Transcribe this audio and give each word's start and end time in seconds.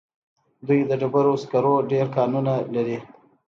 دوی 0.67 0.79
د 0.89 0.91
ډبرو 1.01 1.33
سکرو 1.43 1.73
ډېر 1.91 2.05
کانونه 2.15 2.53
لري. 2.75 2.97